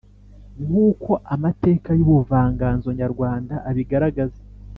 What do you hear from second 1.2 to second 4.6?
amateka y’ubuvanganzo nyarwanda abigaragaza,